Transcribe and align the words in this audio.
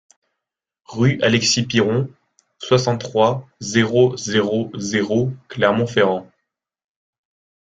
Rue 0.87 1.21
Alexis 1.21 1.61
Piron, 1.61 2.09
soixante-trois, 2.57 3.47
zéro 3.59 4.17
zéro 4.17 4.71
zéro 4.75 5.31
Clermont-Ferrand 5.47 6.27